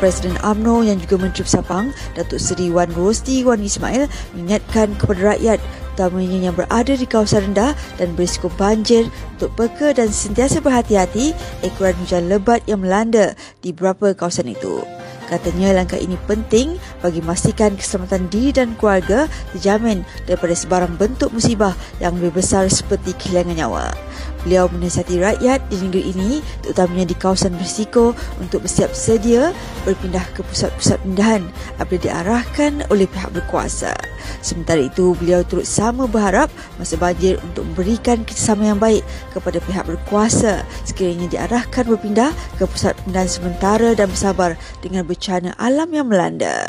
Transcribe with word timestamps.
Presiden 0.00 0.40
AMNO 0.40 0.88
yang 0.88 0.96
juga 0.96 1.20
Menteri 1.20 1.44
Pesapang, 1.44 1.92
Datuk 2.16 2.40
Seri 2.40 2.72
Wan 2.72 2.88
Rosti 2.96 3.44
Wan 3.44 3.60
Ismail 3.60 4.08
mengingatkan 4.32 4.96
kepada 4.96 5.36
rakyat 5.36 5.60
terutamanya 6.00 6.48
yang 6.48 6.56
berada 6.56 6.96
di 6.96 7.04
kawasan 7.04 7.52
rendah 7.52 7.76
dan 8.00 8.16
berisiko 8.16 8.48
banjir 8.56 9.12
untuk 9.36 9.52
peka 9.52 9.92
dan 9.92 10.08
sentiasa 10.08 10.64
berhati-hati 10.64 11.36
ekoran 11.60 11.92
hujan 12.00 12.32
lebat 12.32 12.64
yang 12.64 12.80
melanda 12.80 13.36
di 13.60 13.76
beberapa 13.76 14.16
kawasan 14.16 14.48
itu. 14.48 14.80
Katanya 15.28 15.76
langkah 15.76 16.00
ini 16.00 16.16
penting 16.24 16.80
bagi 17.04 17.20
memastikan 17.20 17.76
keselamatan 17.76 18.32
diri 18.32 18.50
dan 18.56 18.72
keluarga 18.80 19.28
terjamin 19.52 20.02
daripada 20.24 20.56
sebarang 20.56 20.96
bentuk 20.96 21.30
musibah 21.36 21.76
yang 22.00 22.16
lebih 22.16 22.40
besar 22.40 22.64
seperti 22.72 23.12
kehilangan 23.20 23.54
nyawa. 23.60 24.09
Beliau 24.44 24.72
menasihati 24.72 25.20
rakyat 25.20 25.60
di 25.68 25.76
negeri 25.84 26.02
ini, 26.16 26.30
terutamanya 26.64 27.12
di 27.12 27.16
kawasan 27.16 27.52
berisiko 27.60 28.16
untuk 28.40 28.64
bersiap 28.64 28.92
sedia 28.96 29.52
berpindah 29.84 30.24
ke 30.32 30.40
pusat-pusat 30.44 30.96
pindahan 31.04 31.44
apabila 31.76 32.00
diarahkan 32.08 32.84
oleh 32.88 33.04
pihak 33.04 33.28
berkuasa. 33.36 33.92
Sementara 34.40 34.80
itu, 34.80 35.12
beliau 35.20 35.44
turut 35.44 35.68
sama 35.68 36.08
berharap 36.08 36.48
masa 36.80 36.96
banjir 36.96 37.36
untuk 37.44 37.68
memberikan 37.72 38.24
kerjasama 38.24 38.72
yang 38.72 38.80
baik 38.80 39.04
kepada 39.36 39.60
pihak 39.60 39.84
berkuasa 39.84 40.64
sekiranya 40.88 41.28
diarahkan 41.28 41.84
berpindah 41.84 42.32
ke 42.56 42.64
pusat 42.64 42.96
pindahan 43.04 43.28
sementara 43.28 43.92
dan 43.92 44.08
bersabar 44.08 44.56
dengan 44.80 45.04
bencana 45.04 45.52
alam 45.60 45.88
yang 45.92 46.08
melanda. 46.08 46.68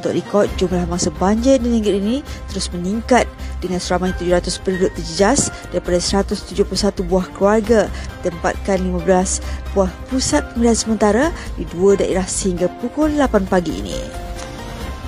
Untuk 0.00 0.16
rekod, 0.16 0.48
jumlah 0.56 0.88
masa 0.88 1.12
banjir 1.12 1.60
di 1.60 1.68
negeri 1.68 2.00
ini 2.00 2.16
terus 2.48 2.72
meningkat 2.72 3.28
dengan 3.60 3.76
seramai 3.76 4.16
700 4.16 4.64
penduduk 4.64 4.90
terjejas 4.96 5.52
daripada 5.68 6.00
171 6.00 7.04
buah 7.10 7.26
keluarga 7.34 7.90
tempatkan 8.22 8.78
15 8.78 9.74
buah 9.74 9.90
pusat 10.06 10.46
pemilihan 10.54 10.78
sementara 10.78 11.24
di 11.58 11.66
dua 11.74 11.98
daerah 11.98 12.24
sehingga 12.24 12.70
pukul 12.78 13.18
8 13.18 13.50
pagi 13.50 13.82
ini. 13.82 13.98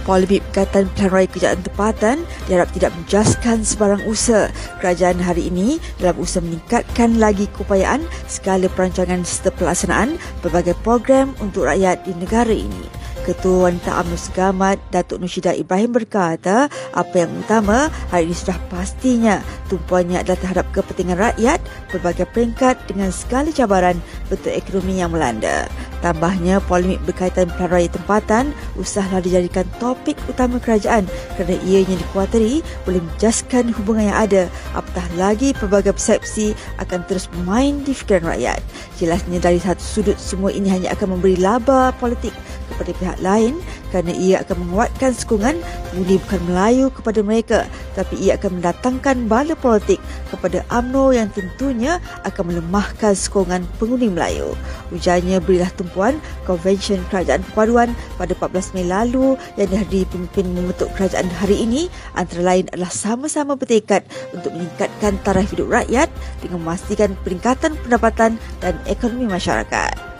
Polemik 0.03 0.43
berkaitan 0.51 0.91
pilihan 0.99 1.11
raya 1.15 1.29
kejahatan 1.31 1.63
tempatan 1.63 2.17
diharap 2.51 2.69
tidak 2.75 2.91
menjaskan 2.99 3.63
sebarang 3.63 4.03
usaha 4.11 4.51
kerajaan 4.83 5.23
hari 5.23 5.47
ini 5.47 5.79
dalam 6.03 6.19
usaha 6.19 6.43
meningkatkan 6.43 7.23
lagi 7.23 7.47
keupayaan 7.55 8.03
skala 8.27 8.67
perancangan 8.67 9.23
serta 9.23 9.55
pelaksanaan 9.55 10.19
berbagai 10.43 10.75
program 10.83 11.39
untuk 11.39 11.71
rakyat 11.71 12.03
di 12.03 12.19
negara 12.19 12.51
ini. 12.51 13.02
Ketua 13.23 13.71
Wanita 13.71 14.03
UMNO 14.03 14.19
Segamat 14.19 14.83
Datuk 14.91 15.23
Nushida 15.23 15.55
Ibrahim 15.55 15.95
berkata 15.95 16.67
apa 16.91 17.15
yang 17.15 17.31
utama 17.39 17.87
hari 18.11 18.27
ini 18.27 18.35
sudah 18.35 18.59
pastinya 18.67 19.39
tumpuannya 19.71 20.27
adalah 20.27 20.43
terhadap 20.43 20.67
kepentingan 20.75 21.19
rakyat 21.31 21.63
berbagai 21.95 22.27
peringkat 22.35 22.83
dengan 22.91 23.15
segala 23.15 23.55
cabaran 23.55 24.03
bentuk 24.27 24.51
ekonomi 24.51 24.99
yang 24.99 25.15
melanda. 25.15 25.71
Tambahnya, 26.03 26.59
polemik 26.67 26.99
berkaitan 27.07 27.47
pilihan 27.55 27.71
raya 27.71 27.87
tempatan 27.87 28.51
usahlah 28.75 29.23
dijadikan 29.23 29.63
topik 29.79 30.19
utama 30.27 30.59
kerajaan 30.59 31.07
kerana 31.39 31.55
ianya 31.63 31.95
dikuatiri 31.95 32.59
boleh 32.83 32.99
menjaskan 33.07 33.71
hubungan 33.71 34.11
yang 34.11 34.19
ada 34.19 34.43
apatah 34.75 35.07
lagi 35.15 35.55
pelbagai 35.55 35.95
persepsi 35.95 36.59
akan 36.83 37.07
terus 37.07 37.31
bermain 37.31 37.87
di 37.87 37.95
fikiran 37.95 38.35
rakyat. 38.35 38.59
Jelasnya 38.99 39.39
dari 39.39 39.63
satu 39.63 39.79
sudut 39.79 40.19
semua 40.19 40.51
ini 40.51 40.67
hanya 40.75 40.91
akan 40.91 41.15
memberi 41.15 41.39
laba 41.39 41.95
politik 42.03 42.35
kepada 42.75 42.91
pihak 42.99 43.12
lain 43.21 43.59
kerana 43.93 44.13
ia 44.17 44.41
akan 44.41 44.69
menguatkan 44.69 45.13
sokongan 45.13 45.61
pengundi 45.91 46.17
bukan 46.25 46.41
Melayu 46.49 46.87
kepada 46.89 47.21
mereka 47.21 47.61
tapi 47.93 48.17
ia 48.25 48.41
akan 48.41 48.61
mendatangkan 48.61 49.17
bala 49.29 49.53
politik 49.59 50.01
kepada 50.33 50.65
AMNO 50.73 51.13
yang 51.13 51.29
tentunya 51.29 52.01
akan 52.25 52.55
melemahkan 52.55 53.13
sokongan 53.13 53.69
pengundi 53.77 54.09
Melayu. 54.09 54.57
Ujarnya 54.95 55.45
berilah 55.45 55.69
tumpuan 55.77 56.17
Konvensyen 56.49 57.05
Kerajaan 57.13 57.45
Perpaduan 57.53 57.93
pada 58.17 58.33
14 58.33 58.73
Mei 58.73 58.89
lalu 58.89 59.37
yang 59.61 59.69
dihadiri 59.69 60.09
pemimpin 60.09 60.47
membentuk 60.53 60.89
kerajaan 60.97 61.29
hari 61.29 61.65
ini 61.65 61.93
antara 62.17 62.41
lain 62.41 62.69
adalah 62.73 62.93
sama-sama 62.93 63.59
bertekad 63.59 64.05
untuk 64.33 64.53
meningkatkan 64.57 65.21
taraf 65.21 65.49
hidup 65.53 65.69
rakyat 65.69 66.09
dengan 66.41 66.65
memastikan 66.65 67.13
peningkatan 67.25 67.77
pendapatan 67.85 68.41
dan 68.61 68.75
ekonomi 68.89 69.29
masyarakat. 69.29 70.12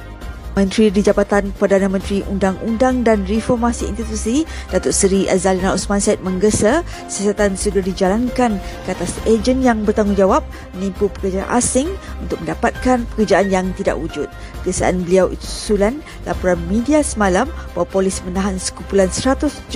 Menteri 0.53 0.93
di 0.93 1.01
Jabatan 1.01 1.49
Perdana 1.57 1.89
Menteri 1.89 2.21
Undang-Undang 2.29 3.09
dan 3.09 3.25
Reformasi 3.25 3.89
Institusi 3.89 4.45
Datuk 4.69 4.93
Seri 4.93 5.25
Azalina 5.25 5.73
Osman 5.73 5.97
Said 5.97 6.21
menggesa 6.21 6.85
siasatan 7.09 7.57
segera 7.57 7.81
dijalankan 7.89 8.61
ke 8.85 8.89
atas 8.93 9.17
ejen 9.25 9.65
yang 9.65 9.89
bertanggungjawab 9.89 10.45
menipu 10.77 11.09
pekerja 11.17 11.49
asing 11.49 11.89
untuk 12.21 12.37
mendapatkan 12.45 13.09
pekerjaan 13.17 13.49
yang 13.49 13.73
tidak 13.81 13.97
wujud. 13.97 14.29
Kesaan 14.61 15.09
beliau 15.09 15.33
itu 15.33 15.41
susulan 15.41 16.05
laporan 16.29 16.61
media 16.69 17.01
semalam 17.01 17.49
bahawa 17.73 17.89
polis 17.89 18.21
menahan 18.21 18.61
sekumpulan 18.61 19.09
171 19.09 19.73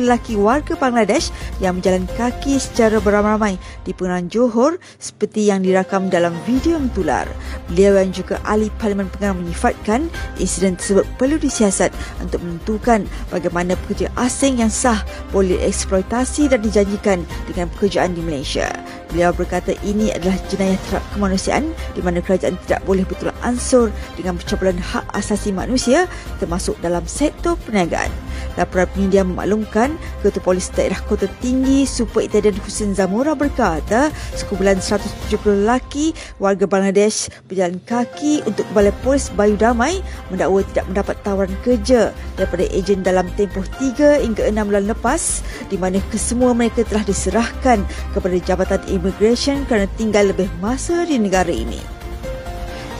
lelaki 0.00 0.32
warga 0.40 0.80
Bangladesh 0.80 1.28
yang 1.60 1.76
berjalan 1.76 2.08
kaki 2.16 2.56
secara 2.56 3.04
beramai-ramai 3.04 3.60
di 3.84 3.92
pengenalan 3.92 4.32
Johor 4.32 4.80
seperti 4.96 5.52
yang 5.52 5.60
dirakam 5.60 6.08
dalam 6.08 6.32
video 6.48 6.80
yang 6.80 6.88
tular. 6.96 7.28
Beliau 7.68 8.00
yang 8.00 8.16
juga 8.16 8.40
ahli 8.48 8.72
Parlimen 8.80 9.12
Pengarah 9.12 9.36
menyifatkan 9.36 9.89
mengatakan 9.90 10.06
insiden 10.38 10.78
tersebut 10.78 11.02
perlu 11.18 11.36
disiasat 11.42 11.90
untuk 12.22 12.38
menentukan 12.46 13.10
bagaimana 13.34 13.74
pekerja 13.86 14.06
asing 14.14 14.62
yang 14.62 14.70
sah 14.70 15.02
boleh 15.34 15.58
eksploitasi 15.66 16.46
dan 16.46 16.62
dijanjikan 16.62 17.26
dengan 17.50 17.66
pekerjaan 17.74 18.14
di 18.14 18.22
Malaysia. 18.22 18.70
Beliau 19.10 19.34
berkata 19.34 19.74
ini 19.82 20.14
adalah 20.14 20.38
jenayah 20.46 20.78
terhadap 20.86 21.04
kemanusiaan 21.10 21.64
di 21.98 22.00
mana 22.06 22.22
kerajaan 22.22 22.54
tidak 22.66 22.80
boleh 22.86 23.02
betul 23.02 23.34
ansur 23.42 23.90
dengan 24.14 24.38
pencabulan 24.38 24.78
hak 24.78 25.02
asasi 25.18 25.50
manusia 25.50 26.06
termasuk 26.38 26.78
dalam 26.78 27.02
sektor 27.10 27.58
perniagaan. 27.66 28.10
Laporan 28.58 28.88
media 28.98 29.22
memaklumkan 29.22 29.94
Ketua 30.20 30.42
Polis 30.42 30.68
Daerah 30.74 30.98
Kota 31.06 31.30
Tinggi 31.40 31.86
Super 31.86 32.26
Intendent 32.26 32.58
Hussein 32.66 32.92
Zamora 32.92 33.32
berkata 33.38 34.10
sekumpulan 34.34 34.82
170 34.82 35.64
lelaki 35.64 36.12
warga 36.42 36.66
Bangladesh 36.66 37.30
berjalan 37.46 37.78
kaki 37.86 38.42
untuk 38.44 38.66
Balai 38.74 38.94
Polis 39.00 39.30
Bayu 39.32 39.54
Damai 39.54 40.02
mendakwa 40.28 40.64
tidak 40.72 40.84
mendapat 40.90 41.16
tawaran 41.22 41.54
kerja 41.62 42.10
daripada 42.34 42.64
ejen 42.72 43.00
dalam 43.06 43.26
tempoh 43.38 43.64
3 43.78 44.24
hingga 44.24 44.48
6 44.50 44.68
bulan 44.68 44.84
lepas 44.90 45.22
di 45.70 45.76
mana 45.78 46.02
kesemua 46.10 46.52
mereka 46.52 46.82
telah 46.84 47.06
diserahkan 47.06 47.82
kepada 48.12 48.36
Jabatan 48.42 48.82
Immigration 48.90 49.64
kerana 49.68 49.86
tinggal 49.94 50.32
lebih 50.34 50.50
masa 50.58 51.06
di 51.06 51.16
negara 51.20 51.52
ini. 51.52 51.99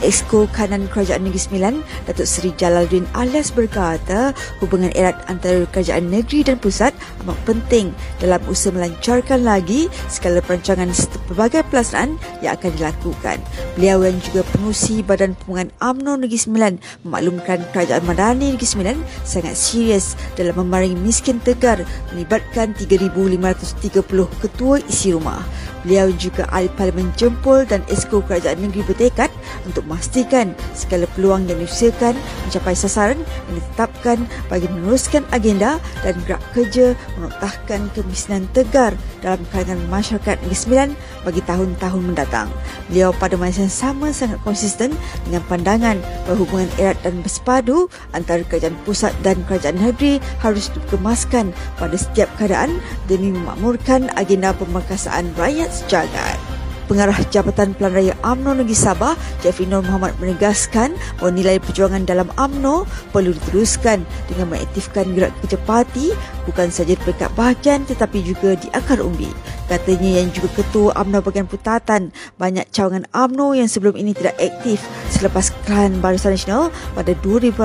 Exco 0.01 0.49
Kanan 0.49 0.89
Kerajaan 0.89 1.21
Negeri 1.21 1.41
Sembilan, 1.41 1.75
Datuk 2.09 2.25
Seri 2.25 2.51
Jalaluddin 2.57 3.05
Alias 3.13 3.53
berkata 3.53 4.33
hubungan 4.59 4.89
erat 4.97 5.17
antara 5.29 5.63
kerajaan 5.69 6.09
negeri 6.09 6.41
dan 6.41 6.57
pusat 6.57 6.91
amat 7.21 7.37
penting 7.45 7.93
dalam 8.17 8.41
usaha 8.49 8.73
melancarkan 8.73 9.45
lagi 9.45 9.85
skala 10.09 10.41
perancangan 10.41 10.89
pelbagai 11.29 11.61
pelaksanaan 11.69 12.17
yang 12.41 12.57
akan 12.57 12.71
dilakukan. 12.75 13.37
Beliau 13.77 14.01
yang 14.01 14.17
juga 14.25 14.41
pengusi 14.57 15.05
Badan 15.05 15.37
Pembangunan 15.37 15.69
UMNO 15.77 16.13
Negeri 16.25 16.39
Sembilan 16.41 16.73
memaklumkan 17.05 17.59
kerajaan 17.69 18.03
Madani 18.09 18.57
Negeri 18.57 18.67
Sembilan 18.67 18.97
sangat 19.21 19.53
serius 19.53 20.17
dalam 20.33 20.57
memaringi 20.57 20.97
miskin 20.97 21.37
tegar 21.39 21.85
melibatkan 22.11 22.73
3,530 22.73 24.41
ketua 24.41 24.81
isi 24.89 25.13
rumah. 25.13 25.45
Beliau 25.81 26.13
juga 26.13 26.45
ahli 26.53 26.69
Parlimen 26.77 27.09
Jempol 27.17 27.65
dan 27.65 27.81
Esko 27.89 28.21
Kerajaan 28.21 28.61
Negeri 28.61 28.85
bertekad 28.85 29.33
untuk 29.65 29.81
memastikan 29.91 30.55
segala 30.71 31.03
peluang 31.11 31.51
yang 31.51 31.59
diusahakan 31.59 32.15
mencapai 32.47 32.71
sasaran 32.71 33.19
yang 33.19 33.55
ditetapkan 33.59 34.17
bagi 34.47 34.71
meneruskan 34.71 35.27
agenda 35.35 35.83
dan 35.99 36.15
gerak 36.23 36.39
kerja 36.55 36.95
menoktahkan 37.19 37.91
kemiskinan 37.91 38.47
tegar 38.55 38.95
dalam 39.19 39.43
kalangan 39.51 39.83
masyarakat 39.91 40.39
Negeri 40.47 40.95
bagi 41.27 41.43
tahun-tahun 41.43 42.01
mendatang. 42.07 42.47
Beliau 42.87 43.11
pada 43.11 43.35
masa 43.35 43.67
yang 43.67 43.75
sama 43.75 44.15
sangat 44.15 44.39
konsisten 44.47 44.95
dengan 45.27 45.43
pandangan 45.51 45.99
bahawa 46.23 46.39
hubungan 46.39 46.71
erat 46.79 46.95
dan 47.03 47.19
bersepadu 47.19 47.91
antara 48.15 48.47
kerajaan 48.47 48.79
pusat 48.87 49.11
dan 49.19 49.43
kerajaan 49.43 49.75
negeri 49.75 50.23
harus 50.39 50.71
dikemaskan 50.71 51.51
pada 51.75 51.99
setiap 51.99 52.31
keadaan 52.39 52.79
demi 53.11 53.35
memakmurkan 53.35 54.07
agenda 54.15 54.55
pemerkasaan 54.55 55.27
rakyat 55.35 55.67
sejagat. 55.67 56.50
Pengarah 56.91 57.15
Jabatan 57.31 57.71
Pelan 57.71 57.95
Raya 57.95 58.19
UMNO 58.19 58.51
Negeri 58.59 58.75
Sabah, 58.75 59.15
Jeffrey 59.39 59.63
Nur 59.63 59.79
Muhammad 59.79 60.11
menegaskan 60.19 60.91
bahawa 61.15 61.31
nilai 61.31 61.55
perjuangan 61.63 62.03
dalam 62.03 62.27
UMNO 62.35 62.83
perlu 63.15 63.31
diteruskan 63.31 64.03
dengan 64.27 64.51
mengaktifkan 64.51 65.15
gerak 65.15 65.31
kerja 65.39 65.55
parti 65.63 66.11
bukan 66.43 66.67
saja 66.67 66.91
di 66.91 66.99
peringkat 66.99 67.31
bahagian 67.31 67.87
tetapi 67.87 68.19
juga 68.19 68.59
di 68.59 68.67
akar 68.75 68.99
umbi. 68.99 69.31
Katanya 69.71 70.19
yang 70.19 70.35
juga 70.35 70.51
Ketua 70.51 70.91
UMNO 70.99 71.23
bagian 71.23 71.47
Putatan, 71.47 72.11
banyak 72.35 72.67
cawangan 72.75 73.07
UMNO 73.15 73.55
yang 73.55 73.71
sebelum 73.71 73.95
ini 73.95 74.11
tidak 74.11 74.35
aktif 74.35 74.83
selepas 75.07 75.47
klan 75.63 75.95
Barisan 76.03 76.35
Nasional 76.35 76.75
pada 76.91 77.15
2018 77.23 77.55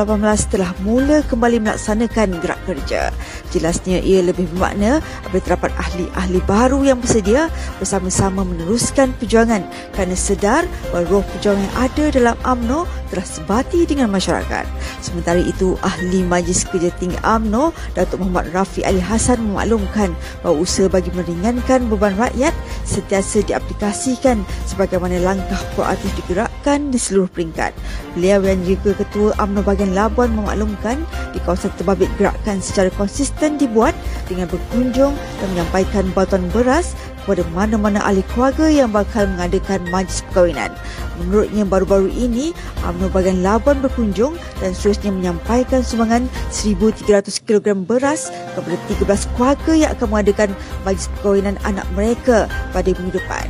telah 0.54 0.70
mula 0.86 1.26
kembali 1.26 1.66
melaksanakan 1.66 2.38
gerak 2.38 2.62
kerja. 2.62 3.10
Jelasnya 3.50 3.98
ia 4.06 4.22
lebih 4.22 4.46
bermakna 4.54 5.02
apabila 5.26 5.42
terdapat 5.50 5.72
ahli-ahli 5.74 6.38
baru 6.46 6.86
yang 6.86 7.02
bersedia 7.02 7.50
bersama-sama 7.82 8.46
meneruskan 8.46 9.10
perjuangan 9.18 9.66
kerana 9.90 10.14
sedar 10.14 10.62
bahawa 10.94 11.10
roh 11.10 11.24
perjuangan 11.34 11.58
yang 11.58 11.76
ada 11.90 12.04
dalam 12.14 12.36
UMNO 12.46 12.80
telah 13.10 13.26
sebati 13.26 13.82
dengan 13.82 14.14
masyarakat. 14.14 14.62
Sementara 15.02 15.42
itu, 15.42 15.74
ahli 15.82 16.22
Majlis 16.22 16.62
Kerja 16.70 16.94
Tinggi 17.02 17.18
UMNO, 17.26 17.74
Datuk 17.98 18.22
Muhammad 18.22 18.54
Rafi 18.54 18.86
Ali 18.86 19.02
Hassan 19.02 19.42
memaklumkan 19.42 20.14
bahawa 20.46 20.54
usaha 20.62 20.86
bagi 20.86 21.10
meringankan 21.10 21.90
beban 21.96 22.12
rakyat 22.20 22.52
sentiasa 22.84 23.40
diaplikasikan 23.48 24.44
sebagaimana 24.68 25.16
langkah 25.24 25.58
proaktif 25.72 26.12
digerakkan 26.20 26.92
di 26.92 27.00
seluruh 27.00 27.32
peringkat. 27.32 27.72
Beliau 28.12 28.44
yang 28.44 28.60
juga 28.68 28.92
Ketua 29.00 29.32
UMNO 29.40 29.64
bahagian 29.64 29.96
Labuan 29.96 30.36
memaklumkan 30.36 31.00
di 31.32 31.40
kawasan 31.40 31.72
terbabit 31.80 32.12
gerakan 32.20 32.60
secara 32.60 32.92
konsisten 32.94 33.56
dibuat 33.56 33.95
dengan 34.30 34.46
berkunjung 34.46 35.14
dan 35.14 35.46
menyampaikan 35.54 36.06
bantuan 36.14 36.46
beras 36.54 36.94
kepada 37.26 37.42
mana-mana 37.50 37.98
ahli 38.06 38.22
keluarga 38.30 38.70
yang 38.70 38.94
bakal 38.94 39.26
mengadakan 39.34 39.82
majlis 39.90 40.22
perkahwinan. 40.30 40.70
Menurutnya 41.18 41.66
baru-baru 41.66 42.06
ini, 42.14 42.54
UMNO 42.86 43.10
bagian 43.10 43.42
Labuan 43.42 43.82
berkunjung 43.82 44.38
dan 44.62 44.70
seterusnya 44.70 45.10
menyampaikan 45.10 45.82
sumbangan 45.82 46.30
1,300 46.54 47.42
kg 47.42 47.66
beras 47.82 48.30
kepada 48.54 48.78
13 48.94 49.34
keluarga 49.34 49.72
yang 49.74 49.90
akan 49.98 50.06
mengadakan 50.06 50.50
majlis 50.86 51.10
perkahwinan 51.18 51.58
anak 51.66 51.86
mereka 51.98 52.46
pada 52.70 52.94
minggu 52.94 53.18
depan. 53.18 53.42